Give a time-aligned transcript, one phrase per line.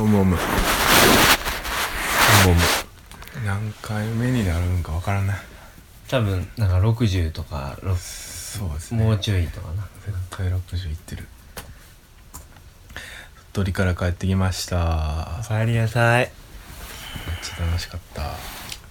[0.00, 0.30] おもむ。
[0.34, 0.36] も
[2.46, 2.60] うも
[3.44, 5.36] 何回目になるんかわからない。
[6.08, 9.04] 多分なんか60とかろそうですね。
[9.04, 9.86] もうちょいとかな。
[10.06, 11.28] 絶対60いってる。
[13.52, 15.38] 鳥取から帰ってきました。
[15.40, 16.24] お帰りなさい。
[16.24, 16.32] めっ
[17.42, 18.32] ちゃ楽しかった。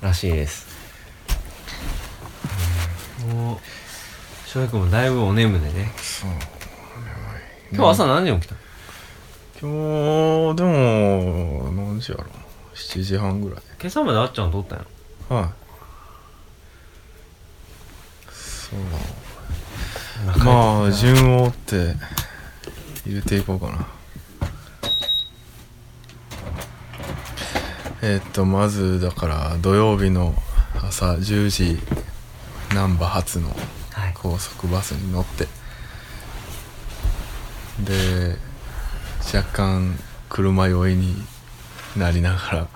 [0.02, 0.68] らしいです。
[3.34, 3.58] もう
[4.48, 5.92] 翔平君もだいぶお眠でね。
[5.98, 6.30] そう
[7.74, 8.69] 今日朝何時に起きた
[9.62, 12.24] 今日でも何時やろ
[12.74, 13.60] ？7時半ぐらい。
[13.78, 14.86] 今朝まであっちゃん撮ったんや
[15.30, 15.36] ろ？
[15.36, 15.50] はい。
[18.32, 18.80] そう。
[20.38, 21.96] ままあ順を追って
[23.06, 23.88] 入れていこうかな。
[28.02, 30.34] えーっとまずだから土曜日の
[30.82, 31.78] 朝10時
[32.74, 33.56] 難波発のは
[34.08, 34.14] い。
[34.14, 35.48] 高速バスに乗って。
[37.84, 38.38] で
[39.32, 39.96] 若干
[40.28, 41.16] 車酔いに
[41.96, 42.68] なりながら、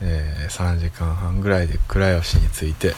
[0.00, 2.94] えー3時間半ぐらいで倉吉に着いて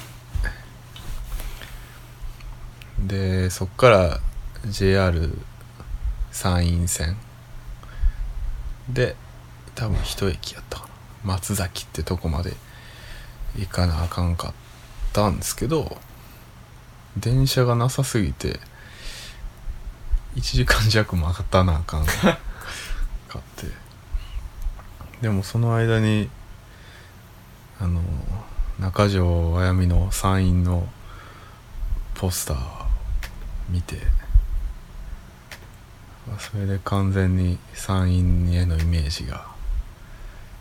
[2.98, 4.20] でそっから
[4.66, 5.30] JR
[6.32, 7.16] 山陰線
[8.88, 9.14] で
[9.74, 10.94] 多分一駅やったかな。
[11.24, 12.54] 松崎ってとこまで
[13.58, 14.52] 行かなあかんかっ
[15.12, 15.96] たんですけど
[17.16, 18.60] 電車がなさすぎて
[20.36, 22.12] 1時間弱待たなあかんか
[23.38, 23.84] って。
[25.20, 26.28] でもその間に
[27.80, 28.02] あの
[28.78, 30.86] 中条あやみの山陰の
[32.14, 32.86] ポスターを
[33.70, 33.96] 見て
[36.27, 39.46] まあそれで完全に山陰へのイメージが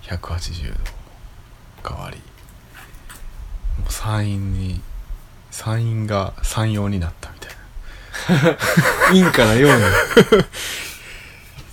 [0.03, 2.17] 180度変わり
[3.79, 4.81] もう山陰に
[5.51, 7.32] 山陰が山陽になった
[9.11, 9.83] 陰から陽に。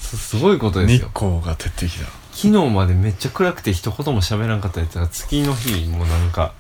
[0.01, 2.05] す すごいことです日よ光が照ってきた。
[2.33, 6.53] 昨日までめっちゃ暗くて一言も喋らんかったやつが次の日もうなんか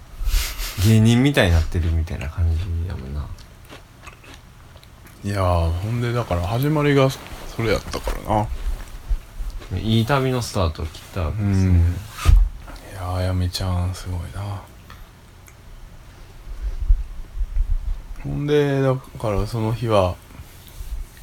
[0.84, 3.26] 芸人みたいになってるみたいな感じやもんな。
[5.24, 7.18] いやーほんでだから始まりがそ
[7.62, 8.46] れやったからな。
[9.80, 11.76] いい旅のスタートを切ったわけうですねん。
[11.78, 11.82] い
[12.94, 14.60] やーあやみちゃんすごいな
[18.22, 20.16] ほんでだからその日は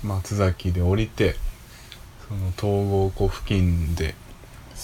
[0.04, 1.36] 松崎で降りて
[2.28, 4.16] その東郷湖付近で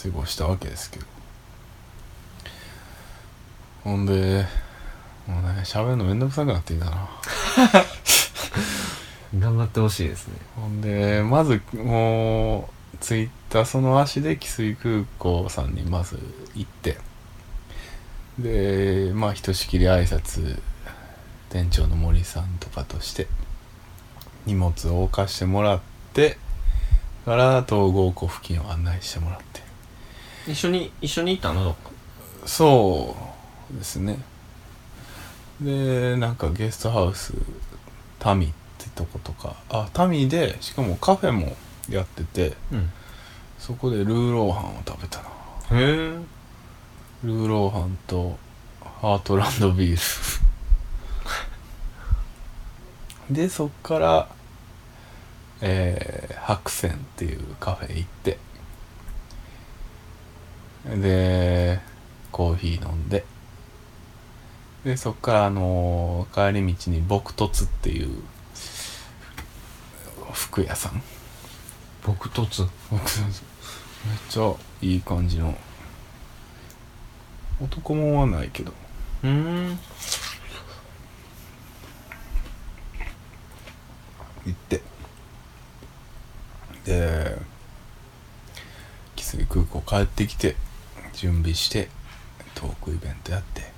[0.03, 1.05] 過ごしたわけですけど。
[3.83, 4.45] ほんで
[5.27, 7.09] もうね喋るのめんどくさくなってきたな。
[9.37, 10.35] 頑張ってほしいですね。
[10.55, 16.19] ほんでまずもう着いたその足で汽水空港さんにまず
[16.55, 16.97] 行って。
[18.39, 20.59] でまあひとしきり挨拶
[21.53, 23.27] 店長の森さんとかとして
[24.47, 25.81] 荷物を置かしてもらっ
[26.13, 26.39] て
[27.25, 29.61] から東郷湖付近を案内してもらって。
[30.51, 31.63] 一緒に一緒に行ったの？
[31.63, 31.91] どっか？
[32.47, 33.15] そ
[33.71, 34.17] うですね。
[35.61, 37.35] でなんかゲストハウス
[38.17, 38.49] タミっ
[38.79, 39.55] てとことか。
[39.69, 41.55] あタミでしかもカフェも
[41.87, 42.89] やっててうん。
[43.59, 45.79] そこでルーローハンを食べたな。
[45.79, 46.19] へえ。
[47.23, 48.39] ルーローハンと
[48.81, 49.97] ハートランドビール
[53.29, 54.27] でそっから
[55.61, 58.37] えー、白泉っていうカフェ行って
[60.85, 61.79] で
[62.31, 63.23] コーヒー飲んで
[64.83, 68.09] でそっからあのー帰り道に朴突っていう
[70.33, 71.01] 服屋さん。
[72.05, 73.03] 僕突僕めっ
[74.29, 75.55] ちゃいい感じの。
[77.61, 78.73] 男もんはないけど。
[79.23, 79.79] うーん
[84.45, 84.81] 行って
[86.85, 87.37] で
[89.15, 90.55] 汽水空港帰ってきて
[91.13, 91.89] 準備して
[92.55, 93.71] トークイベントやって。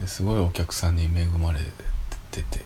[0.00, 1.60] ですごいお客さんに恵まれ
[2.30, 2.58] てて。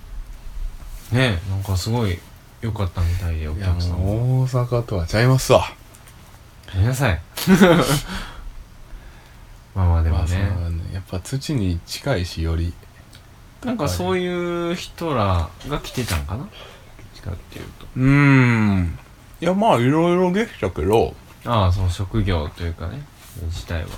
[1.13, 2.19] ねえなんかすごい
[2.61, 3.99] 良かったみたいでお客さん。
[3.99, 5.65] も大阪とはちゃいますわ。
[6.73, 7.21] ごめんなさい。
[9.75, 10.51] まあまあでもまあねね。
[10.93, 12.73] やっぱ土に近いしより。
[13.65, 16.49] なんかそういう人らが来てたんかな
[17.27, 17.87] かっていうと。
[17.97, 18.99] うーん。
[19.41, 21.15] いやまあいろいろできたけど。
[21.45, 23.05] ああその職業というかね
[23.43, 23.89] 自体は。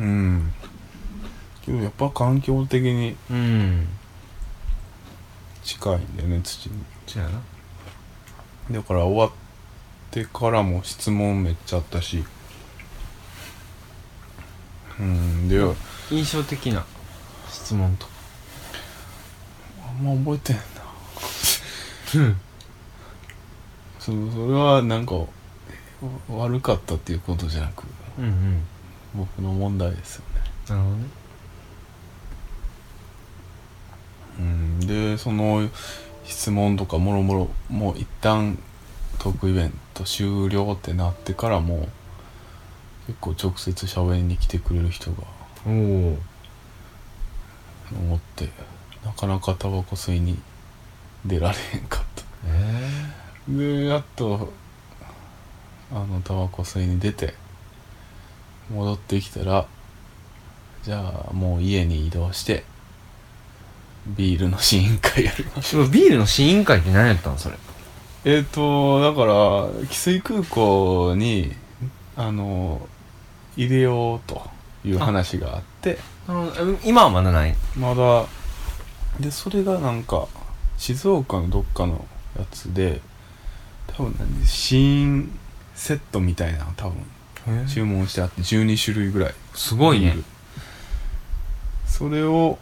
[0.00, 0.52] うん。
[1.62, 3.88] けどやっぱ環境的にうん
[5.62, 6.84] 近いんだよね土に。
[7.06, 7.40] そうやな
[8.70, 9.30] だから終わっ
[10.10, 12.24] てからも質問めっちゃあったし。
[14.98, 15.48] うん。
[15.48, 15.72] であ
[16.10, 16.84] 印象的な
[17.48, 18.20] 質問とか。
[20.00, 20.64] んま覚えてんなう
[22.18, 22.36] ん。
[23.98, 25.14] そそれはなんか
[26.28, 27.84] 悪かったっていうことじゃなく
[28.18, 28.62] うんうん。
[29.14, 30.40] 僕の問題ですよね。
[30.68, 31.04] なるほどね。
[34.38, 34.80] うん。
[34.80, 35.68] でその
[36.24, 38.58] 質問とかもろもろもう一旦
[39.18, 41.88] トークイベント終了ってなってからも
[43.06, 45.18] 結構直接喋りに来てくれる人が
[45.66, 46.18] おお
[47.92, 48.48] 思って
[49.04, 50.38] なかなかタバコ吸いに
[51.26, 51.99] 出られへんか
[52.44, 52.88] え
[53.48, 54.52] でやっと
[55.92, 57.34] あのタバコ吸いに出て
[58.72, 59.66] 戻ってきたら
[60.82, 62.64] じゃあもう家に移動して
[64.06, 65.84] ビールの試飲会やりましょう。
[65.84, 67.56] え ビールの試飲会って何やったんそれ？
[68.24, 69.34] えっ、とだから
[69.88, 71.54] 汽水空港に
[72.16, 72.80] あの
[73.56, 74.42] 入れようと
[74.84, 75.98] いう話があって。
[76.84, 77.54] 今はまだない？
[77.76, 78.24] まだ。
[79.18, 80.26] でそれがなんか
[80.78, 82.06] 静岡のどっかの
[82.40, 83.00] やつで
[83.86, 85.38] 多分何試飲
[85.74, 89.34] セットみたいなの多分注文してあって12種類ぐらい。
[89.54, 90.16] すごいね。
[91.86, 92.58] それを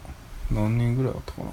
[0.51, 1.51] 何人ぐらいだったかな。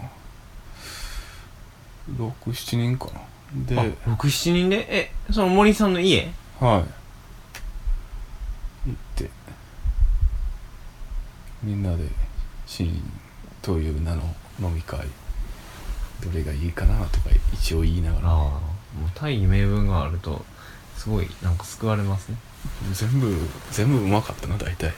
[2.18, 3.20] 67人かな。
[3.66, 4.86] であ67人で？
[4.88, 6.30] えその森さんの家？
[6.60, 6.84] は
[8.86, 8.90] い。
[8.90, 9.30] 行って
[11.62, 12.04] みんなで
[12.66, 13.02] シーン
[13.60, 14.22] という名の
[14.60, 15.00] 飲み会
[16.22, 18.28] どれがいいかなとか一応言いながら。
[18.28, 20.44] ああもう大義名分があると
[20.96, 22.36] すごいなんか救われますね。
[22.92, 23.36] 全部
[23.70, 24.92] 全部うまかったな大体。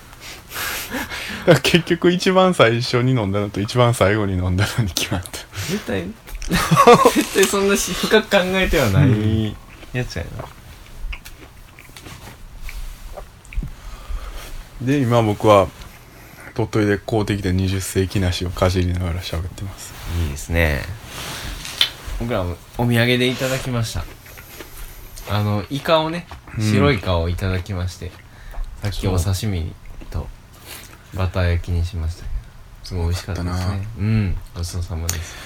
[1.63, 5.31] 結局一番最初に飲んだのと一番最後に飲んだのに決まった。
[5.69, 6.05] 絶対
[7.15, 9.57] 絶対そんなし深く考えてはない
[9.93, 10.45] やつやな。
[14.81, 15.67] で今僕は
[16.55, 19.93] 鳥取で公的で20世紀梨をかじりながら喋ってます。
[20.23, 20.83] いいですね
[22.19, 24.05] 僕らもお土産でいただきました。
[25.31, 26.27] あのイカをね
[26.57, 26.65] うん。
[26.65, 28.11] 白イカをいただきまして、
[28.83, 29.73] さっきお刺身
[30.11, 30.27] と
[31.15, 32.39] バター焼きにしましたけど。
[32.85, 33.89] すごい美味しかったですね。
[33.99, 34.37] うん。
[34.55, 35.37] ごちそうさまです。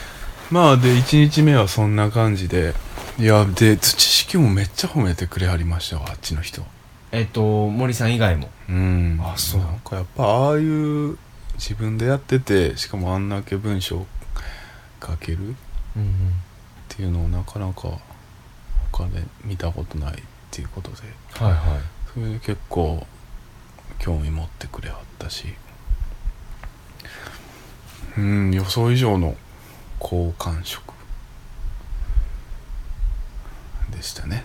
[0.50, 2.74] まあで1日目はそんな感じで。
[3.18, 6.62] いやで土式もめっちゃ褒めてくれはりましたわあっちの人。
[7.10, 8.48] えっと森さん以外も。
[8.68, 9.20] うん。
[9.22, 9.60] あそう。
[9.60, 11.18] なんかやっぱああいう
[11.54, 14.06] 自分でやっててしかもあんだけ文章
[15.02, 15.52] 書けるっ
[15.96, 16.32] うん
[16.92, 17.98] うんていうのをなかなか
[18.92, 20.16] 他で見たことないっ
[20.50, 20.96] ていうことで
[21.32, 21.60] はいはい。
[22.12, 23.06] それで結構
[23.98, 25.46] 興味持ってくれはったし。
[28.18, 29.34] うん予想以上の
[29.98, 30.92] 好感触。
[33.90, 34.44] でしたね。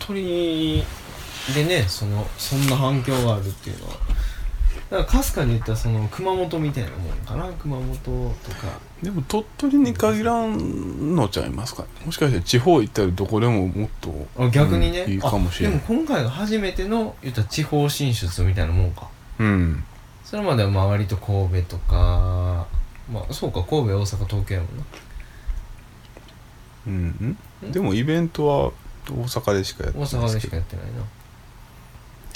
[0.00, 0.84] 鳥
[1.54, 3.94] でねそのそんな反響があるっていうのは
[4.94, 7.52] だからかすかに言ったらその熊本みたいなもんかな。
[7.54, 8.78] 熊本とか。
[9.02, 11.88] でも鳥取に限らんのちゃいますかね。
[12.06, 19.08] もしかして地方行ったらどこでももっとあ逆にね、うんいいかもしれないあでも今回が初めての言ったら地方進出みたいなもんか。
[19.40, 19.84] うん。
[20.22, 22.66] それまではまあ割と神戸とか
[23.10, 24.84] まあそうか神戸大阪東京やもんな。
[26.86, 27.72] うんうん。
[27.72, 28.72] でもイベントは
[29.10, 30.92] 大阪でしかやって大阪でしかやってないな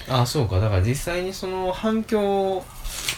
[0.07, 0.61] あそうか。
[0.61, 2.65] だから実際にその反響を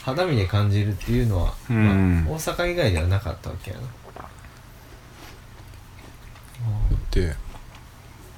[0.04, 2.24] 肌身で感じるっていうのは、うん。
[2.24, 3.82] まあ、大阪以外ではなかったわけやな。
[7.10, 7.34] で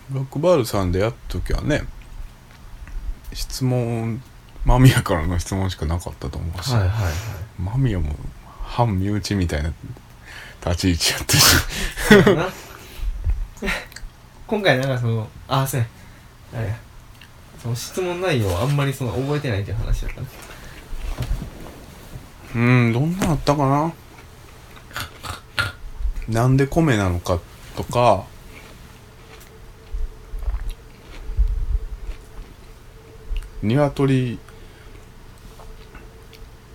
[0.09, 1.83] ブラックバールさんでやった時はね
[3.33, 4.23] 質問
[4.65, 7.13] 間宮からの質問しかなかったと思うし、はいはいはい。
[7.59, 8.15] 間宮も
[8.63, 9.73] 反身内みたいな
[10.65, 11.57] 立ち位置やったし。
[14.47, 15.87] 今回なんかそのあそうや
[16.55, 16.77] あれや
[17.63, 20.27] その質問内容をあんまりその覚えてないっていう話だったね
[22.55, 23.93] うんどんなあったか
[26.29, 26.43] な？
[26.43, 27.39] なんで米なのか
[27.77, 28.25] とか。
[33.63, 34.41] 鶏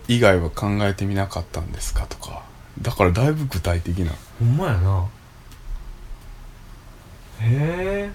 [0.07, 2.43] 以外は考えてみなかったんですかとか。
[2.81, 4.13] だからだいぶ具体的な。
[4.39, 5.05] ほんまやな。
[7.41, 8.11] へえ。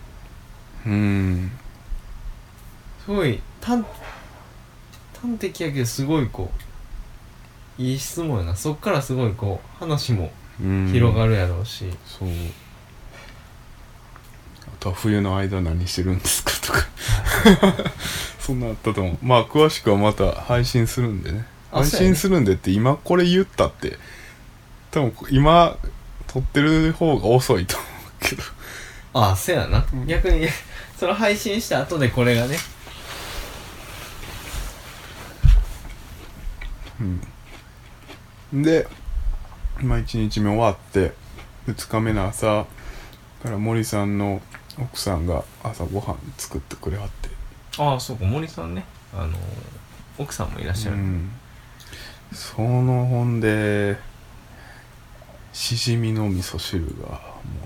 [0.87, 1.53] うん
[3.05, 3.41] すごい。
[3.61, 3.83] 端
[5.21, 6.51] 端的やけどすごいこ
[7.79, 8.57] ういい質問やな。
[8.57, 10.89] そっからすごいこう話もうん。
[10.93, 12.29] 広がるやろうし、そう。
[12.29, 12.33] あ
[14.79, 16.87] とは冬の間何してるんですかとか。
[18.39, 19.19] そんなあったと思う。
[19.23, 21.47] まあ詳しくはまた配信するんでね。
[21.71, 23.99] 配信するんでって今これ言ったって。
[24.91, 25.77] 多分今
[26.27, 27.89] 撮ってる方が遅いと思う
[28.21, 28.43] けど。
[29.15, 30.49] ああせやな、うん逆に
[30.99, 32.57] その配信した後でこれがね
[38.53, 38.63] うん。
[38.63, 38.87] で
[39.81, 41.13] まあ1日目終わって
[41.67, 42.67] 2日目の朝
[43.43, 44.41] から森さんの
[44.79, 47.29] 奥さんが朝ごはん作ってくれはって。
[47.79, 48.85] ああそうか森さんね。
[49.15, 49.37] あの
[50.19, 51.31] 奥さんもいらっしゃる、うん、
[52.33, 53.97] その本で
[55.53, 57.19] しじみの味噌汁がも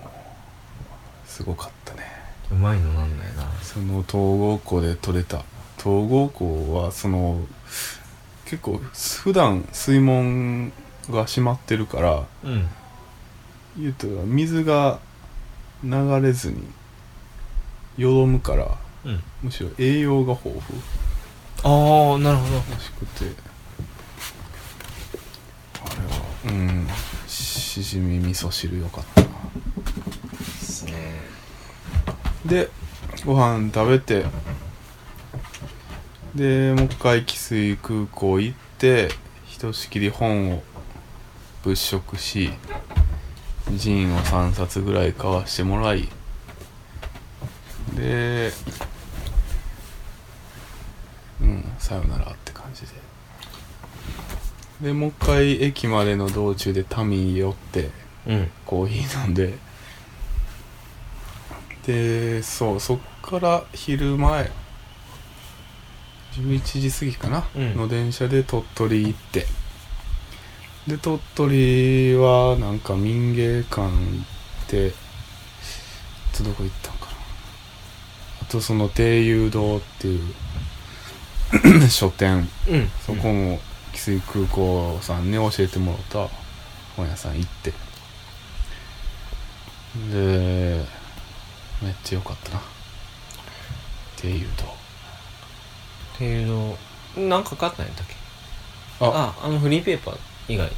[0.05, 2.03] うすごかったね。
[2.51, 3.53] うまいのなんだよな。
[3.63, 5.39] その東郷湖で取れた。
[5.77, 7.41] 東郷湖はその
[8.47, 8.81] 結構
[9.23, 10.73] 普段水門
[11.11, 12.69] が閉まってるからうん。
[13.79, 14.99] 言うと水が
[15.85, 15.91] 流
[16.23, 16.63] れずに
[17.99, 19.23] よどむからうん。
[19.43, 20.81] むしろ栄養が豊富。
[21.63, 22.57] ああなるほど。
[22.73, 23.25] らしくて。
[25.81, 26.89] あれはうん。
[27.27, 29.29] しじみ味噌汁よかったな。
[29.29, 31.21] ですね。
[32.45, 32.71] で
[33.25, 34.25] ご飯食べて
[36.37, 39.09] でもう一回汽水空港行って
[39.47, 40.63] ひとしきり本を
[41.65, 42.51] 物色し
[43.73, 46.07] ジンを3冊ぐらい買わしてもらい
[47.95, 48.53] で
[51.41, 52.89] うんさよならって感じで。
[54.83, 57.91] でもう一回駅までの道中でタミー寄って
[58.27, 58.51] うん。
[58.67, 59.55] コーヒー飲んで
[61.87, 64.51] でそうそっから昼前
[66.37, 67.77] 11時過ぎかな、うん。
[67.77, 69.47] の電車で鳥取行って。
[70.87, 73.91] で鳥取はなんか民芸館行っ
[74.69, 74.93] て
[76.33, 77.13] あとどこ行ったんかな。
[78.43, 82.49] あとその定遊堂っていう 書店。
[82.69, 82.91] うん。
[83.05, 83.59] そこも
[83.93, 86.35] 汽水空港さんに教えてもらった
[86.97, 87.73] 本屋さん行って。
[90.13, 90.85] で
[91.83, 92.59] めっちゃ良かったな。
[92.59, 92.63] っ
[94.17, 94.45] てい
[96.17, 96.77] うとっていうの
[97.29, 98.15] なんか買ったんやったっけ？
[99.01, 99.35] あ。
[99.41, 100.19] ああのフリーペーパー
[100.49, 100.71] 以外。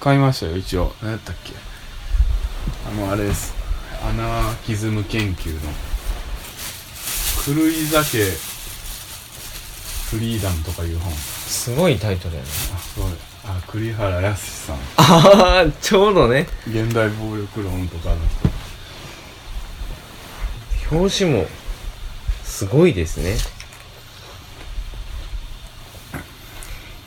[0.00, 0.92] 買いましたよ一応。
[1.02, 1.52] 何やったっけ？
[2.88, 3.54] あのあれです。
[4.04, 5.60] アナキズム研究の。
[7.44, 8.18] 狂い酒。
[10.10, 11.12] フリーダムとかいう本。
[11.12, 12.46] すごいタイトルやな。
[12.46, 13.12] あすごい
[13.44, 14.76] あ栗原康さん。
[14.76, 16.46] ああちょうどね。
[16.66, 18.16] 現代暴力論とかの
[20.88, 20.96] 人。
[20.96, 21.46] 表紙も
[22.44, 23.38] すごいですね、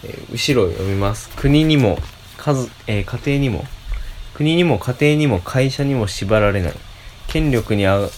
[0.03, 1.29] えー後ろを読みます。
[1.37, 1.97] 国にも
[2.35, 3.63] 数、えー家庭にも
[4.33, 6.73] 国にも家庭にも会社にも縛られない。
[7.27, 8.09] 権力にあ、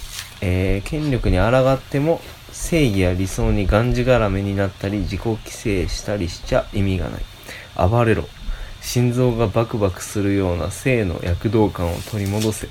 [0.42, 2.20] えー権力に抗っても
[2.52, 7.22] 正義や理想にがんじがらめになったり自己規制したりしちゃ意味がない。
[7.78, 8.28] 暴れろ。
[8.82, 12.68] 心臓がバクバクするような性の躍動感を取り戻せ。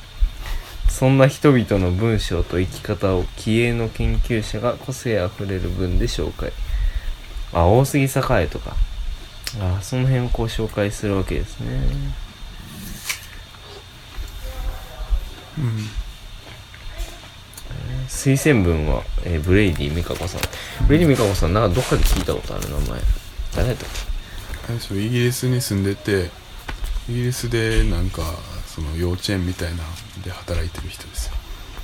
[0.88, 6.50] そんな人々の文章と生き方を気鋭の研究者が個性あふれる文で紹介。
[7.52, 8.08] あ大杉栄
[8.48, 8.74] とか。
[9.60, 11.68] あその辺をこう紹介するわけですね。
[15.58, 15.88] うん。
[18.08, 20.40] 推薦文は、えーブレイディ・ミカコさん。
[20.86, 23.00] ブレイディ・ミカコさんなんかどっかで聞いたことある名前。
[23.54, 23.88] 誰だったっ
[24.66, 26.30] あれでしょイギリスに住んでて
[27.08, 28.22] イギリスでなんか
[28.66, 31.34] その幼稚園みたいなので働いてる人ですよ。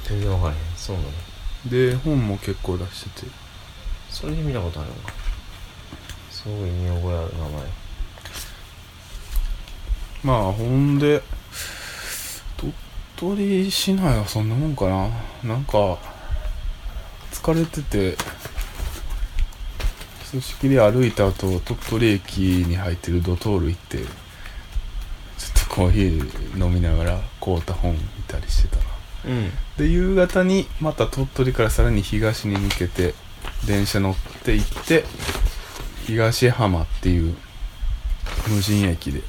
[0.04, 0.58] け全然わからへん。
[0.76, 1.08] そうなの。
[1.70, 3.26] で本も結構出してて。
[4.10, 5.21] それで見たことあるのか
[6.42, 7.62] すごい見覚えある名前。
[10.24, 11.22] まあほんで
[12.56, 12.72] 鳥
[13.16, 15.08] 取市内はそんなもんかな。
[15.44, 15.98] なんか
[17.30, 18.16] 疲れてて
[20.24, 24.08] ひとしきり歩いた後鳥取駅に入ってるドトール行ってちょっ
[25.68, 28.82] とコーヒー飲みながら買うた本見たりしてたな。
[29.26, 29.50] うん。
[29.76, 33.14] で夕方にまた鳥取からさらに東に抜けて
[33.66, 35.04] 電車乗って行って
[36.06, 37.36] 東浜っていう
[38.48, 39.22] 無人駅で。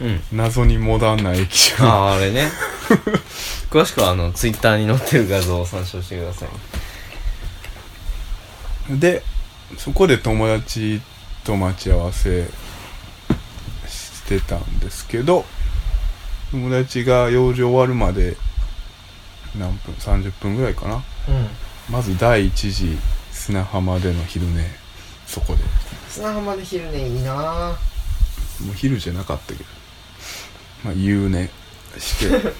[0.00, 0.20] うん。
[0.32, 2.50] 謎にモダンな駅舎あああれね。
[3.70, 6.48] 詳しくはあのツイッターに載ってる画像を参照してください。
[8.98, 9.22] で
[9.78, 11.00] そこで友達
[11.44, 12.48] と待ち合わせ
[13.88, 15.44] してたんですけど
[16.50, 18.36] 友達が用事終わるまで
[19.56, 21.04] 何分30分ぐらいかな。
[21.28, 21.48] うん。
[21.88, 22.98] まず第一次
[23.32, 24.66] 砂浜での昼寝
[25.26, 25.62] そこで
[26.10, 27.78] 砂浜で昼寝いいな。
[28.64, 29.64] もう昼じゃなかったけど。
[30.84, 31.48] まあ夕寝
[31.98, 32.52] して。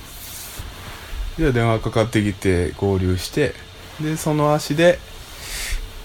[1.43, 3.55] で電話かかってきて合流して。
[4.01, 4.99] でその足で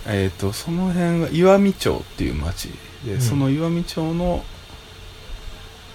[0.08, 2.70] えっ、とその辺が岩見町っていう町。
[3.04, 3.22] で、うん。
[3.22, 4.44] その岩見町の、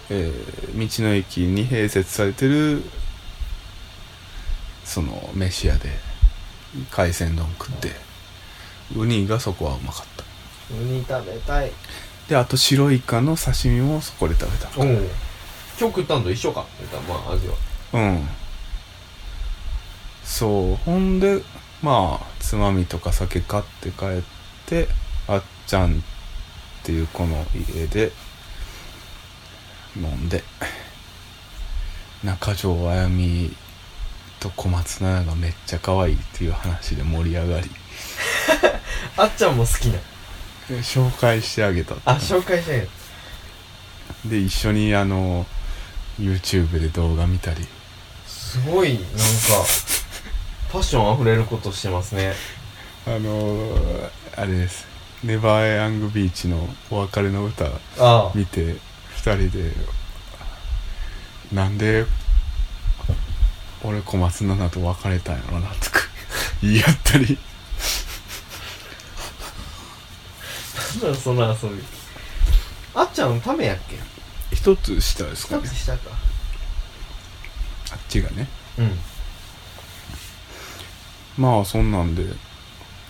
[0.09, 2.83] えー道の駅に併設されてる
[4.85, 5.90] その飯屋で
[6.90, 8.11] 海鮮丼食って。
[8.97, 10.25] ウニがそこはうまかった
[10.71, 11.73] ウニ食べたい。
[12.29, 14.69] であと白イカの刺身もそこで食べた。
[14.79, 15.07] おお今日
[15.79, 16.65] 食ったんと一緒か。
[16.81, 17.55] みたいなまあ味は。
[17.95, 18.29] うん。
[20.23, 20.77] そう。
[20.77, 21.43] ほんで
[21.83, 24.23] まあつまみとか酒買って帰っ
[24.67, 24.89] て
[25.27, 26.03] あっちゃんっ
[26.85, 28.12] ていう子の家で
[29.97, 30.45] 飲んで。
[32.23, 33.50] 中条あやみ
[34.41, 37.71] と小松菜奈がめっちゃ可愛いっていう話で盛り上がり。
[39.17, 40.00] あっちゃんも好きなで
[40.79, 41.95] 紹介してあげた。
[42.05, 42.89] あ紹介してあげる
[44.27, 45.47] で一緒にあの
[46.19, 47.67] YouTube で動画見たり。
[48.27, 49.07] すごいなんか
[50.73, 52.33] パッションあふれることしてますね。
[53.07, 53.73] あの
[54.37, 54.87] あれです。
[55.23, 57.67] ネバーヤングビーチのお別れの歌
[58.35, 58.77] 見て
[59.23, 59.73] 2人で
[61.53, 62.07] なんで
[63.83, 66.00] 俺小松菜奈と別れたんやろなとか
[66.62, 67.39] 言い合ったり
[71.02, 71.83] なんだその遊び。
[72.95, 73.99] あっちゃんのためやっけ？
[74.54, 75.62] 一つ下ですかね。
[75.64, 76.11] 一つ下か。
[77.92, 78.49] あっちがね。
[78.78, 78.99] うん。
[81.38, 82.25] まあそんなんで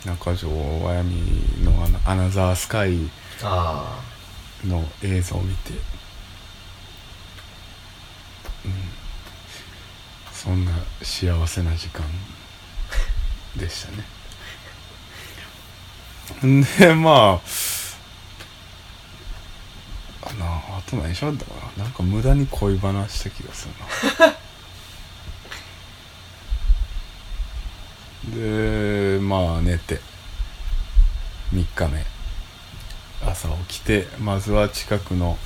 [0.05, 0.47] 中条
[0.87, 1.15] あやみ
[1.63, 3.09] のあのアナザースカイ
[3.43, 3.99] あ
[4.65, 5.75] の映像を見て、う
[8.69, 8.73] ん、
[10.31, 10.71] そんな
[11.01, 12.03] 幸せな時間
[13.57, 14.05] でしたね。
[16.47, 17.47] ん でまあ
[20.39, 20.45] あな。
[20.77, 21.83] あと何しゃべったかな。
[21.83, 23.73] なんか無駄に恋話した気がする
[24.19, 24.35] な。
[28.35, 29.99] でまあ寝て。
[31.53, 32.05] 3日目。
[33.25, 35.37] 朝起きてまずは近くの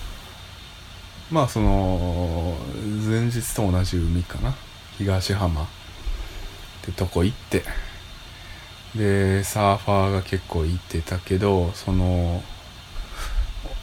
[1.29, 2.57] まあその
[3.05, 4.55] 前日と同じ海かな。
[4.97, 5.63] 東浜。
[5.63, 5.67] っ
[6.83, 7.63] てとこ行って。
[8.95, 12.41] でサーファーが結構行ってたけどその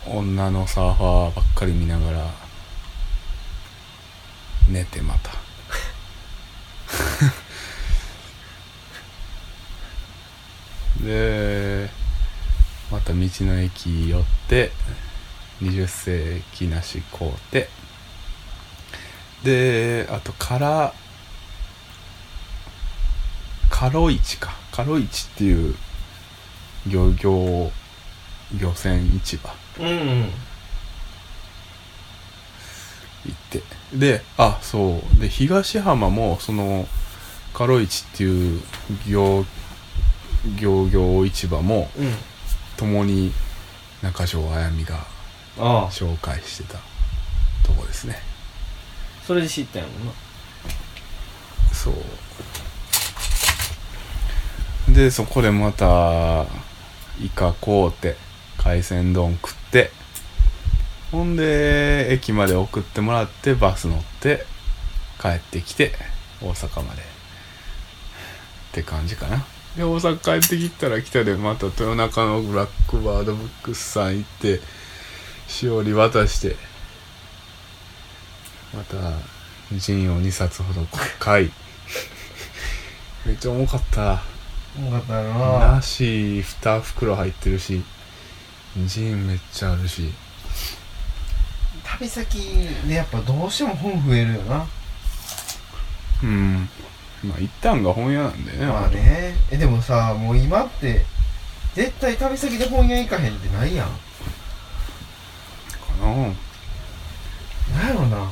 [0.06, 2.26] 女のサーファーばっかり見ながら
[4.68, 5.30] 寝てまた。
[11.02, 11.88] で
[12.90, 14.72] また道の駅寄って
[15.60, 17.68] 20世紀梨買うて。
[19.44, 20.94] であとから
[23.70, 24.52] カロ市か。
[24.72, 25.76] カロ市っていう
[26.86, 27.70] 漁業
[28.52, 29.61] 漁船市場。
[29.78, 30.30] うんうん。
[33.24, 33.62] 行って。
[33.94, 35.20] であそう。
[35.20, 36.86] で東浜もその
[37.54, 38.62] カロ市っていう
[39.08, 39.44] 漁
[40.60, 42.14] 漁業市場もうん。
[42.76, 43.32] 共に
[44.02, 45.06] 中条あやみが
[45.56, 46.78] 紹介してた
[47.64, 48.16] とこですね。
[49.24, 50.12] それで知ったんやもんな。
[51.72, 51.94] そう。
[54.92, 56.44] でそこでまた
[57.20, 58.16] イカ買うて
[58.58, 59.61] 海鮮丼食って
[61.12, 64.44] ほんで駅まで送ってもらってバス乗って
[65.20, 65.92] 帰ってきて
[66.40, 67.02] 大阪まで。
[67.02, 69.44] って感じかな。
[69.76, 74.60] で大阪帰ってきたら来たでまた豊中のブラックバードブックスさん行って
[75.46, 76.56] しおり渡して
[78.74, 78.96] また
[79.76, 80.86] ジンを2冊ほど
[81.18, 81.52] 買い
[83.26, 84.00] めっちゃ重かった。
[84.02, 84.18] よ
[84.90, 85.74] かったよな。
[85.74, 87.82] なし2袋入ってるし
[88.86, 90.10] ジンめっちゃあるし
[91.98, 92.38] 旅先
[92.86, 94.66] でやっぱどうしても本増えるよな。
[96.22, 96.68] うん。
[97.24, 98.66] まあ一旦が本屋なんでね。
[98.66, 99.34] まあね。
[99.50, 101.04] えでもさもう今って
[101.74, 103.88] 絶対旅先で本屋行かへんってないやん。
[103.88, 103.94] か
[106.00, 106.06] な。
[107.78, 108.30] なんやろな。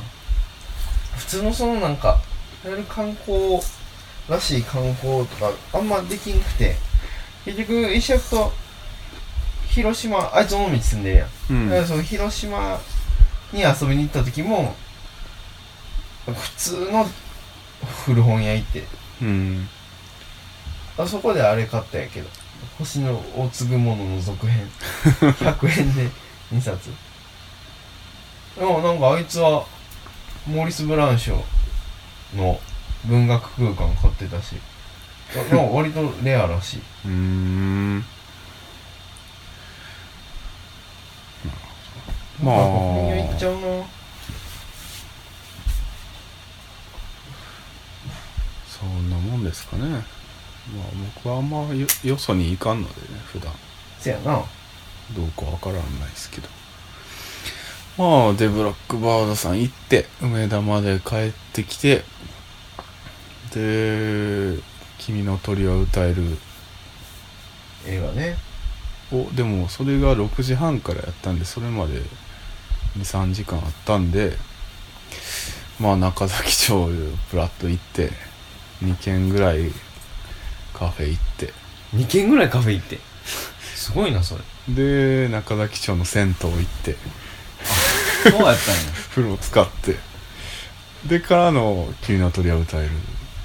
[1.17, 2.19] 普通のそのなんか
[2.63, 3.59] いわゆる観光
[4.29, 6.75] らしい観光とかあんまできんくて。
[7.43, 8.51] 結局石役と
[9.67, 11.69] 広島あいつ尾道住んでるやん、うん。
[11.69, 12.79] だからその広島
[13.51, 14.75] に遊びに行った時も
[16.25, 17.05] 普通の
[18.05, 18.85] 古本屋行って
[19.21, 19.67] うん。
[20.97, 22.27] あそこであれ買ったんやけど
[22.77, 24.69] 星の大継ぐものの続編
[25.19, 26.09] 100円で
[26.53, 26.91] 2冊。
[28.57, 29.65] でもなんかあいつは
[30.45, 32.59] モーリス・ブランショーの
[33.05, 34.55] 文学空間買ってたし
[35.35, 36.81] なんか割とレアらしい。
[37.05, 38.05] うーん
[42.43, 42.55] まあ
[43.23, 43.61] 屋行っちゃうな
[48.67, 49.87] そんなもんですかね。
[49.89, 50.01] まあ
[51.15, 53.53] 僕はあんまよよそに行かんのでね普段。
[53.99, 54.43] せやな。
[55.15, 56.47] どうかわからんないですけど。
[57.97, 62.03] まあでブラックバードさん行って梅田まで帰ってきて
[63.53, 64.57] で
[64.97, 66.37] 「君の鳥は歌える。
[67.85, 68.37] 映画ね」
[69.11, 72.01] おでもそれが6時半からやったんでそれまで
[72.97, 74.37] 23時間あったんで
[75.79, 76.89] まあ中崎町
[77.29, 78.11] プラッと行って
[78.83, 79.71] 2軒ぐらい
[80.73, 81.53] カフェ行って。
[81.95, 82.99] 2軒ぐらいカフェ行って？
[83.75, 84.41] すごいなそれ。
[84.69, 86.97] で中崎町の銭湯行って。
[88.23, 88.81] そうやったんや。
[89.11, 89.97] 風呂使って。
[91.05, 92.89] でからの「君の鳥は歌える。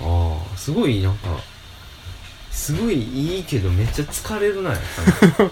[0.01, 1.29] ああすごいなんか
[2.51, 4.81] すごいいいけどめっちゃ疲れるなやっ
[5.37, 5.45] ぱ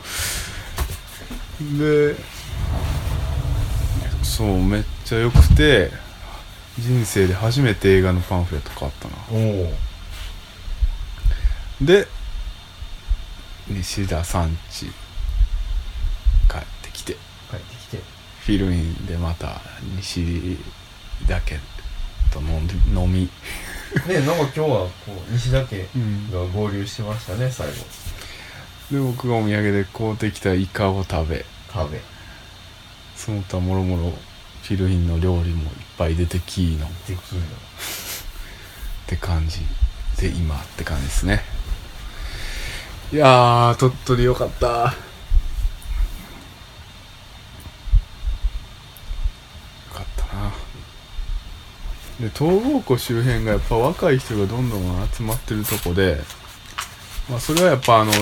[1.60, 2.16] り」 で
[4.24, 5.90] そうめっちゃ良くて
[6.78, 9.14] 人生で初めて映画のパンフレット買ったな。
[9.30, 9.72] おお
[11.80, 12.06] で
[13.68, 17.12] 西田さんち帰ってきて。
[17.50, 17.98] 帰ってきて。
[18.40, 19.60] フィルインでまた
[19.96, 20.58] 西
[21.28, 21.58] 田家
[22.32, 23.30] と飲んで飲み、
[24.08, 24.90] ねなんか今日はこ
[25.28, 26.30] う西田家うん。
[26.30, 27.72] が合流してましたね最後。
[28.90, 31.44] で僕がお土産で買うてきたイカを食べ。
[31.72, 32.13] 食べ
[33.24, 34.10] その他もろもろ
[34.64, 36.86] フィルインの料理もいっぱい出てきーの。
[36.86, 36.90] っ
[39.06, 39.60] て感じ。
[40.20, 41.42] で今って感じですね。
[43.10, 44.66] いやー鳥取よかった。
[44.66, 44.72] よ
[49.94, 50.52] かったな。
[52.20, 56.20] で東郷湖周辺がやっぱ若い人がどんどん集まってるとこで
[57.30, 58.12] まあそれはやっぱあの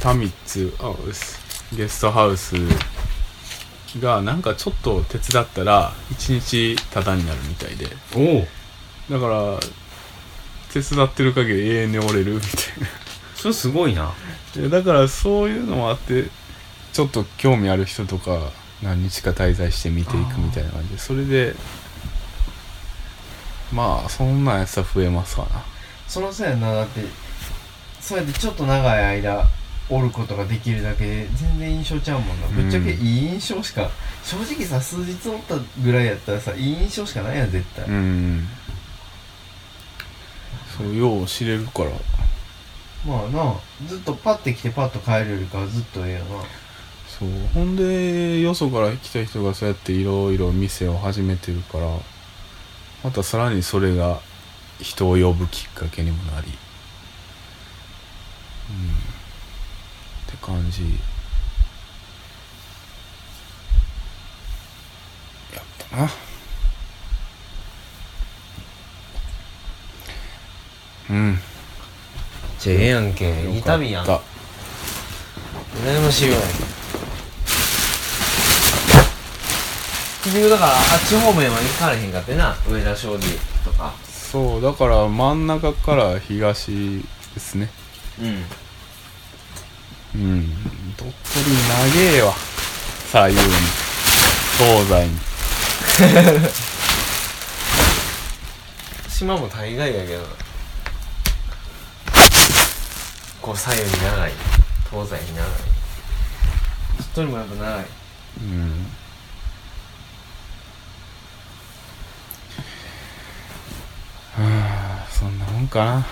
[0.00, 0.94] タミッツあ
[1.74, 2.56] ゲストハウス
[3.96, 7.88] がなんかちょっと手伝ったら一日タダになるみたいで。
[8.14, 8.46] おお
[9.10, 9.58] だから
[10.72, 12.50] 手伝ってる限り永遠に折れるみたい
[13.34, 14.12] それすごいな。
[14.70, 16.26] だからそういうのもあって
[16.92, 18.50] ちょっと興味ある人とか
[18.82, 21.54] 何日か滞在して見ていくみたいな感じでそれで
[23.72, 25.64] まあそんなやつは増えますかな。
[26.06, 26.74] そのさやな。
[26.74, 27.00] だって
[28.00, 29.48] そうやってちょっと長い間
[29.90, 32.46] おることができるだけで全然印象ちゃうもんな。
[32.46, 32.54] うん。
[32.54, 33.90] ぶっちゃけいい印象しか
[34.22, 38.48] 正直さ数日おったぐらいやったらさいい印象しかないやん絶対、うん
[40.76, 41.90] そうよう知れるから。
[43.06, 43.54] まあな
[43.86, 46.42] ずっとパッて来てパッと帰るよりかはずっとええよな。
[47.08, 47.28] そう。
[47.54, 51.86] ほんでよそから来た人がそうやっていろいろ店を始めてるから
[53.02, 54.20] またさらにそれが
[54.80, 56.48] 人を呼ぶきっかけにもなり。
[58.70, 59.17] うん
[60.28, 60.82] って感じ。
[65.54, 66.10] やったな。
[71.10, 71.38] うん。
[72.58, 73.50] じゃあええやんけ。
[73.50, 74.04] いい旅やん。
[74.04, 74.20] 羨
[76.04, 76.36] ましいわ。
[80.24, 82.54] 結局だからあっち方面は行かれへんかってな。
[82.68, 83.26] 上田商事
[83.64, 83.94] とか。
[84.02, 87.02] たそうだから真ん中から東
[87.34, 87.70] ですね。
[88.20, 88.44] うん
[90.14, 90.52] うん。
[90.96, 92.34] 鳥取長えわ。
[93.10, 93.46] 左右に。
[94.58, 95.18] 東西に。
[99.08, 100.22] 島も大概やけど。
[103.42, 104.32] こう左右に長い。
[104.90, 105.48] 東西に長い。
[107.14, 107.86] 鳥取もやっぱ長い。
[108.40, 108.86] うん。
[114.34, 116.06] はあそんなもんかな。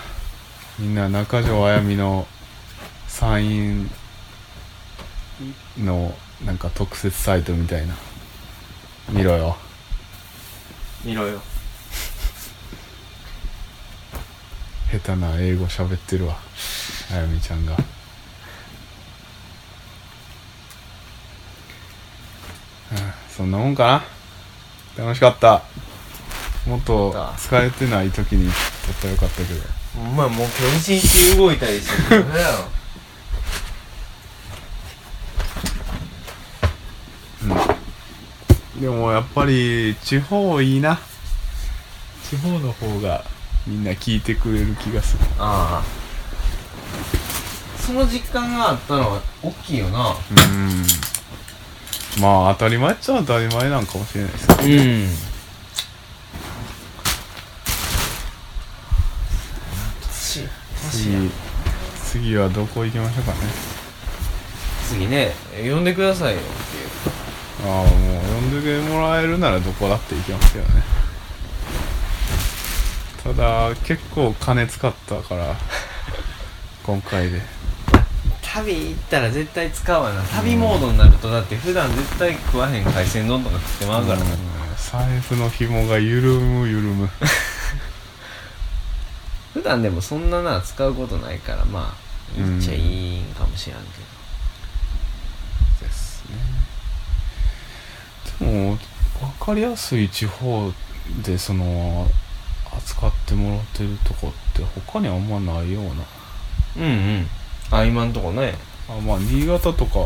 [0.79, 2.27] みんな中条あやみの
[3.17, 3.87] 山陰
[5.83, 7.95] のなんか特設サイトみたいな。
[9.09, 9.57] 見ろよ。
[11.03, 11.41] 見ろよ。
[14.91, 16.37] 下手な英語喋ってるわ。
[17.11, 17.73] あやみちゃんが。
[17.73, 17.77] うん
[23.35, 24.03] そんなもんか
[24.95, 25.03] な？
[25.03, 25.63] 楽しかった。
[26.67, 28.51] もっと疲れてない時に
[28.85, 29.59] 撮ったらよかったけど。
[29.97, 32.77] お前もう今日一日動いたりしてるからやろ
[38.79, 40.99] でもやっぱり地方いいな。
[42.29, 43.23] 地方の方が
[43.65, 45.23] みんな聞いてくれる気がする。
[45.39, 45.83] ああ。
[47.81, 50.09] その実感があったのは大きいよな。
[50.09, 50.83] うん。
[52.21, 54.61] まあ当たり前っちゃ当たり前なんかもしれないですけど。
[54.61, 55.07] うん。
[60.19, 60.47] 年
[60.91, 61.31] 次
[62.05, 63.37] 次はどこ行きましょうかね。
[64.87, 65.33] 次ね
[65.69, 66.41] 呼んでくださいよ
[67.65, 70.83] ああもう呼んでもらえるならどこだって行きますけどね。
[73.23, 75.55] ただ結構金使ったから
[76.85, 77.41] 今回で。
[78.41, 80.21] 旅行ったら絶対使うわな。
[80.23, 84.27] 旅モードになるとだって普段絶対食わへん海鮮丼とか食ってまうから、うん
[84.77, 87.09] 財布の紐が緩む緩む。
[89.53, 91.95] 普段でもそんなな使うことないからまあ
[92.37, 92.79] 言っちゃい
[93.17, 93.83] いんかもしれんけ
[95.85, 96.23] です
[98.39, 98.77] も
[99.39, 100.71] 分かりやすい地方
[101.23, 102.07] でその
[102.75, 105.91] 扱ってもらってるとこって他にあんまないような。
[106.77, 106.85] うんう
[107.19, 107.27] ん。
[107.71, 108.53] あ今んとこね。
[108.89, 109.99] あまあ新潟とか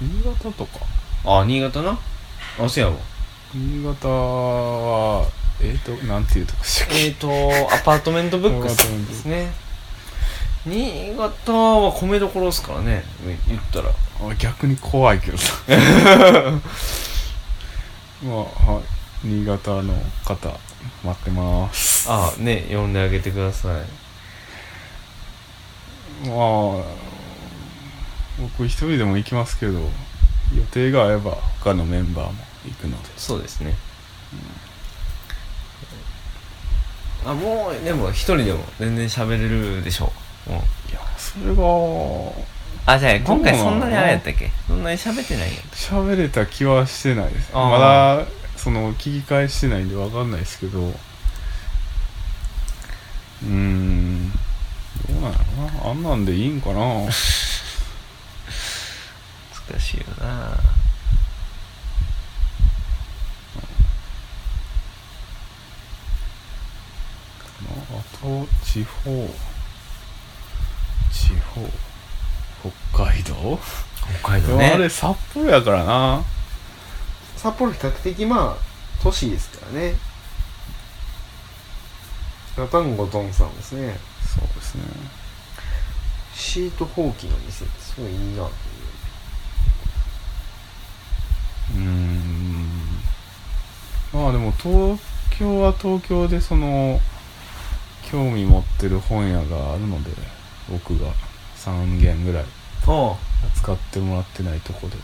[0.00, 0.80] 新潟とか。
[1.24, 1.98] あ新潟な？
[2.58, 2.94] あせやわ。
[3.54, 5.28] 新潟は
[5.60, 7.04] えっ、となんていうとこでしたっけ？
[7.04, 8.76] えっ、ー、とアパートメントブックス。
[8.76, 9.52] ですね
[10.66, 13.04] 新潟は米どころですからね。
[13.46, 13.90] 言ったら。
[13.90, 15.54] あ逆に怖いけどさ
[18.22, 18.36] まあ
[18.72, 18.84] はい。
[19.24, 20.48] 新潟の方
[21.04, 22.08] 待ってます。
[22.10, 23.80] あね呼んであげてください。
[26.28, 26.34] まあ
[28.40, 29.78] 僕一人でも行きますけど
[30.56, 32.32] 予定が合えば他のメンバーも
[32.64, 33.10] 行くので。
[33.16, 33.76] そうですね、
[37.24, 40.12] あもうでも一人でも全然喋れるでしょ
[40.48, 40.50] う。
[40.50, 41.62] もういやそれが
[42.84, 44.50] あじゃあ今回そんなにあれやったっけ？
[44.66, 47.50] そんなに喋ってないんや喋れた気はしてないです。
[47.54, 47.68] あー。
[47.70, 50.80] まだその聞き返してないんで分かんないですけど。
[50.80, 54.30] うーん。
[54.32, 54.36] ど
[55.10, 55.90] うなんやろな？
[55.90, 56.78] あんなんでいいんかな？
[59.70, 60.58] 難しいよな。
[67.94, 69.30] あと地方。
[71.12, 71.60] 地方
[72.92, 73.58] 北海道？
[74.22, 76.24] 北海でもあれ札幌やからな。
[77.36, 78.62] 札幌比較的まあ
[79.02, 79.94] 都市ですからね。
[82.56, 83.98] ガタンゴトンさんですね。
[84.22, 84.82] そうですね。
[86.34, 88.50] シートほうきの店ってすごいいいなと
[91.74, 92.68] うーん。
[94.12, 95.00] まあでも東
[95.38, 97.00] 京は東京でその
[98.10, 100.10] 興味持ってる本屋があるので
[100.70, 101.10] 僕が
[101.64, 102.44] 3軒ぐらい
[102.86, 103.16] あ
[103.54, 104.96] 扱ってもらってないとこで。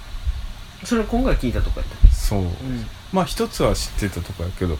[0.83, 2.42] あそれ今回聞いたとかやったっそう。
[2.42, 2.49] け
[3.12, 4.79] まあ一つは知ってたとこやけど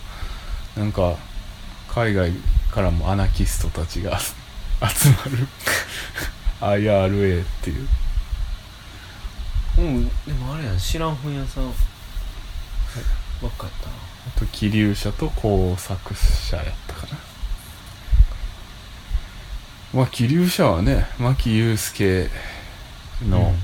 [0.77, 1.17] なんか
[1.89, 2.33] 海外
[2.73, 5.49] からもアナキストたちが 集まる。
[6.61, 7.89] IRA っていう。
[9.79, 11.65] うん、うん、でもあれやん知らん本屋さん。
[11.65, 13.93] ばっかやったな。
[14.37, 17.19] あと気流社と工作者やったかな
[19.95, 22.29] まあ気流社はね牧祐介
[23.27, 23.55] の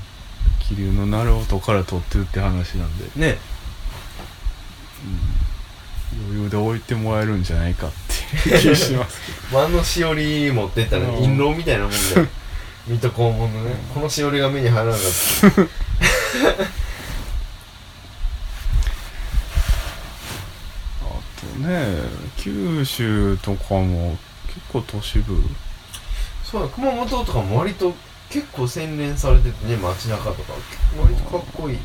[0.67, 3.37] 気流の鳴る音から撮ってるって話なんで、ね。
[6.27, 7.91] 余裕で置いてもらえるんじゃないかっ
[8.43, 9.19] ていう気します。
[9.51, 11.23] けあのしおり持ってったらうん。
[11.23, 11.97] 印籠みたいなもんで
[12.87, 13.75] 水戸黄門のね。
[13.93, 15.61] このしおりが目に入らなかった。
[21.01, 21.07] あ
[21.39, 21.97] とね
[22.37, 25.43] 九州とかも結構都市部
[26.49, 27.93] そうだ熊本とかも割と
[28.29, 30.53] 結構洗練されててね街中とか。
[30.99, 31.77] 割とかっこいい。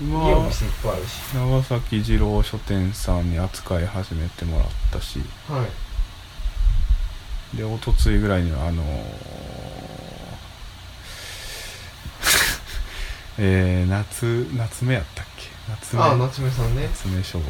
[0.00, 1.20] 今いいお店いっぱいあるし。
[1.34, 5.20] 長崎二郎書店さんに扱い始めてもらったし。
[5.48, 5.64] は
[7.54, 7.56] い。
[7.56, 8.86] でおとついぐらいにはあのー
[13.38, 15.48] えー、夏夏目やったっけ？
[15.68, 16.02] 夏目。
[16.02, 16.88] ああ夏目さんね。
[16.92, 17.44] 夏目書房。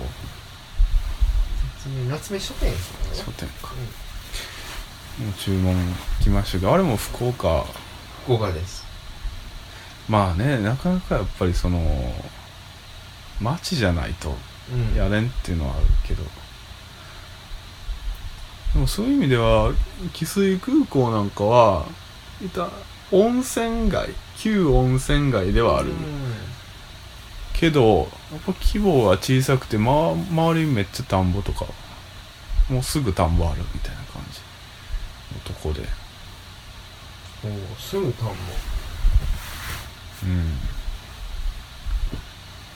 [1.79, 2.71] 夏目夏目書店？
[2.71, 3.77] ですよね書店か、もう
[5.38, 5.77] 注文
[6.20, 7.64] 来ましたけどあれも福岡？
[8.25, 8.85] 福岡です。
[10.09, 11.81] まあねなかなかやっぱりその
[13.40, 14.35] 街じゃないと
[14.72, 14.96] うん。
[14.96, 16.22] やれんっていうのはあるけど。
[18.75, 19.72] でもそういう意味では
[20.12, 21.87] 汽水空港なんかは
[22.42, 22.70] いた
[23.11, 25.96] 温泉街旧温泉街ではある、うん。
[27.53, 31.66] けどやっぱ規模は小さくて、ま、周りめっちゃ田んぼとか
[32.70, 34.40] もうすぐ田んぼあるみたいな感じ。
[34.40, 34.41] の
[35.44, 35.83] とこで。
[37.44, 38.33] おーすぐ田んぼ
[40.24, 40.59] うん。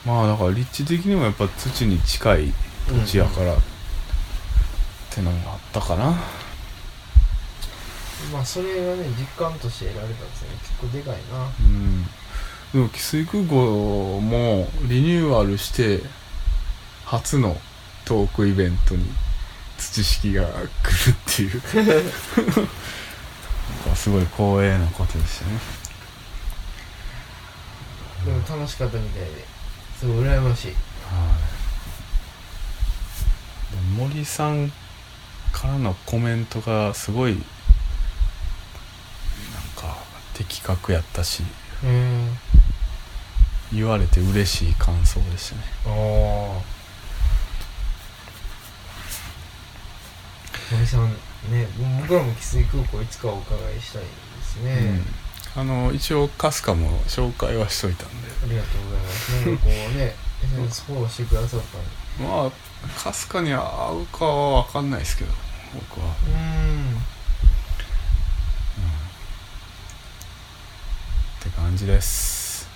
[0.05, 2.53] まあだから立地的にもやっぱ土に近い
[2.87, 3.57] 土地やから、っ
[5.09, 6.15] てのがあったかな。
[8.31, 10.57] まあそれがね実感として得られたんですよね。
[10.61, 11.49] 結構でかいな。
[11.59, 12.03] うん。
[12.73, 16.01] でも汽水空港もリニューアルして
[17.05, 17.55] 初の
[18.05, 19.05] トークイベントに
[19.77, 21.61] 土式が来るっていう。
[23.67, 25.51] なんかすごい光栄なことでしたね。
[28.25, 29.45] でも楽しかったみたいで
[29.99, 30.67] すごい羨ましい。
[30.67, 30.73] は
[33.71, 33.75] い。
[33.75, 34.71] で森さん
[35.51, 37.41] からのコメントがすごいなん
[39.75, 39.97] か
[40.33, 41.43] 的確やったし
[43.73, 45.61] 言われて嬉しい感想でしたね。
[45.85, 46.76] ああ
[50.71, 51.09] 森さん
[51.51, 51.67] ね
[52.01, 54.07] 僕らも翡翠空港いつかお伺いしたいで
[54.43, 55.01] すね、
[55.55, 58.27] うん、あの一応春日も紹介はしといたんで。
[58.43, 59.31] ありがとうございます。
[59.45, 61.59] なんかこうね SNS フォローしてくださっ
[62.17, 62.51] たまあ
[62.99, 65.31] かすかに合うかは分かんないですけど
[65.73, 66.07] 僕は。
[66.07, 66.11] うん、
[71.39, 72.67] って感じです。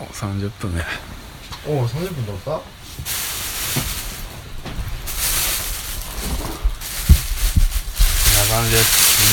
[0.00, 0.84] お30分ね。
[1.66, 2.60] おお30分取った？
[8.52, 9.32] 感じです。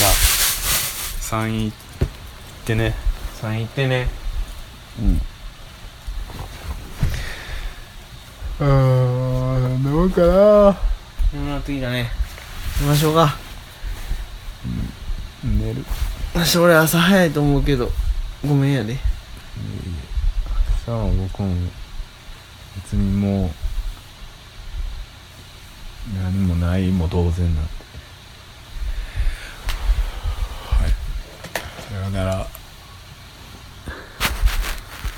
[1.30, 1.78] みんな3位行っ
[2.66, 2.96] てね。
[3.42, 4.08] 3行ってね。
[4.98, 5.02] う
[8.64, 8.66] ん。
[8.66, 8.70] う
[9.78, 10.78] んどうかな。
[11.34, 12.10] 眠なってきたね。
[12.80, 13.36] 寝ましょうか。
[15.44, 15.84] 寝る。
[16.34, 17.92] 明日俺朝早いと思うけど
[18.48, 18.96] ごめんやで。
[20.86, 21.54] さあ僕も
[22.76, 23.50] 別にもう
[26.24, 27.80] 何もないも同然なんで
[30.80, 30.90] はい
[31.90, 32.59] さようなら。